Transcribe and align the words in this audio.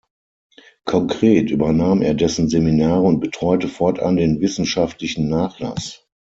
Konkret 0.85 1.51
übernahm 1.51 2.01
er 2.01 2.15
dessen 2.15 2.49
Seminare 2.49 3.01
und 3.03 3.19
betreute 3.19 3.67
fortan 3.67 4.17
den 4.17 4.41
wissenschaftlichen 4.41 5.29
Nachlass. 5.29 6.07